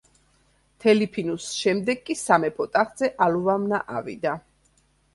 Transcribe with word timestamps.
თელიფინუს 0.85 1.51
შემდეგ 1.59 2.03
კი 2.09 2.17
სამეფო 2.23 2.69
ტახტზე 2.79 3.13
ალუვამნა 3.29 3.87
ავიდა. 4.01 4.39